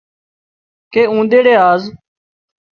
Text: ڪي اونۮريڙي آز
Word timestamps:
ڪي 0.91 1.01
اونۮريڙي 1.11 1.53
آز 1.71 1.81